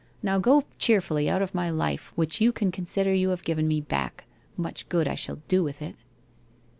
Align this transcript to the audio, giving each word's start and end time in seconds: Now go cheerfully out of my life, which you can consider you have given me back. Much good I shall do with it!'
Now 0.23 0.39
go 0.39 0.63
cheerfully 0.79 1.29
out 1.29 1.43
of 1.43 1.53
my 1.53 1.69
life, 1.69 2.11
which 2.15 2.41
you 2.41 2.51
can 2.51 2.71
consider 2.71 3.13
you 3.13 3.29
have 3.29 3.43
given 3.43 3.67
me 3.67 3.81
back. 3.81 4.23
Much 4.57 4.89
good 4.89 5.07
I 5.07 5.13
shall 5.13 5.43
do 5.47 5.63
with 5.63 5.79
it!' 5.79 5.95